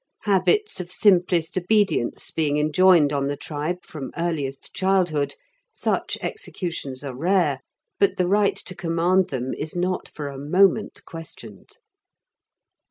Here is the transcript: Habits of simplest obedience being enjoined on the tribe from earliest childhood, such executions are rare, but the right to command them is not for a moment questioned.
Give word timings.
Habits 0.23 0.79
of 0.79 0.91
simplest 0.91 1.55
obedience 1.59 2.31
being 2.31 2.57
enjoined 2.57 3.13
on 3.13 3.27
the 3.27 3.37
tribe 3.37 3.85
from 3.85 4.09
earliest 4.17 4.73
childhood, 4.73 5.35
such 5.71 6.17
executions 6.23 7.03
are 7.03 7.15
rare, 7.15 7.59
but 7.99 8.17
the 8.17 8.25
right 8.25 8.55
to 8.55 8.73
command 8.75 9.29
them 9.29 9.53
is 9.53 9.75
not 9.75 10.07
for 10.07 10.27
a 10.29 10.39
moment 10.39 11.01
questioned. 11.05 11.77